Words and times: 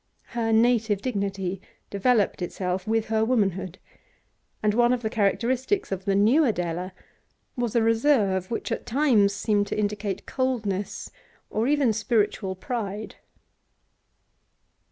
Her 0.29 0.51
native 0.51 0.99
dignity 0.99 1.61
developed 1.91 2.41
itself 2.41 2.87
with 2.87 3.09
her 3.09 3.23
womanhood, 3.23 3.77
and 4.63 4.73
one 4.73 4.93
of 4.93 5.03
the 5.03 5.11
characteristics 5.11 5.91
of 5.91 6.05
the 6.05 6.15
new 6.15 6.43
Adela 6.43 6.91
was 7.55 7.75
a 7.75 7.83
reserve 7.83 8.49
which 8.49 8.71
at 8.71 8.87
times 8.87 9.31
seemed 9.35 9.67
to 9.67 9.77
indicate 9.77 10.25
coldness 10.25 11.11
or 11.51 11.67
even 11.67 11.93
spiritual 11.93 12.55
pride. 12.55 13.17